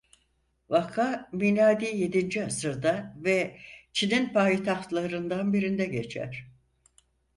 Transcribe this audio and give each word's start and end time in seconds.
Vaka 0.69 1.29
Miladi 1.31 1.85
yedinci 1.85 2.45
asırda 2.45 3.13
ve 3.17 3.57
Çin'in 3.93 4.29
payitahtlarından 4.33 5.53
birinde 5.53 5.85
geçer. 5.85 6.47